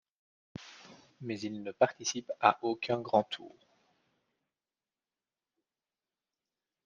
Mais 1.21 1.39
il 1.41 1.61
ne 1.61 1.71
participe 1.71 2.31
à 2.39 2.57
aucun 2.63 2.99
grand 3.01 3.21
tour. 3.21 3.55